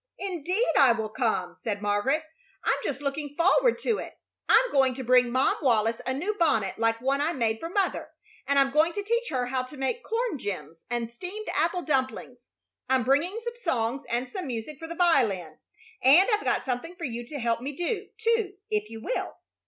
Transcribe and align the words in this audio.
"Indeed 0.17 0.73
I 0.79 0.93
will 0.93 1.09
come," 1.09 1.53
said 1.53 1.79
Margaret. 1.79 2.23
"I'm 2.63 2.77
just 2.83 3.01
looking 3.01 3.35
forward 3.37 3.77
to 3.83 3.99
it. 3.99 4.17
I'm 4.49 4.71
going 4.71 4.95
to 4.95 5.03
bring 5.03 5.29
Mom 5.31 5.57
Wallis 5.61 6.01
a 6.07 6.11
new 6.11 6.33
bonnet 6.39 6.79
like 6.79 6.99
one 7.01 7.21
I 7.21 7.33
made 7.33 7.59
for 7.59 7.69
mother; 7.69 8.09
and 8.47 8.57
I'm 8.57 8.71
going 8.71 8.93
to 8.93 9.03
teach 9.03 9.29
her 9.29 9.45
how 9.45 9.61
to 9.61 9.77
make 9.77 10.01
corn 10.03 10.39
gems 10.39 10.85
and 10.89 11.11
steamed 11.13 11.49
apple 11.53 11.83
dumplings. 11.83 12.47
I'm 12.89 13.03
bringing 13.03 13.39
some 13.43 13.57
songs 13.57 14.01
and 14.09 14.27
some 14.27 14.47
music 14.47 14.79
for 14.79 14.87
the 14.87 14.95
violin; 14.95 15.59
and 16.01 16.27
I've 16.33 16.43
got 16.43 16.65
something 16.65 16.95
for 16.95 17.05
you 17.05 17.23
to 17.27 17.37
help 17.39 17.61
me 17.61 17.71
do, 17.73 18.07
too, 18.17 18.53
if 18.71 18.89
you 18.89 19.01
will?" 19.03 19.35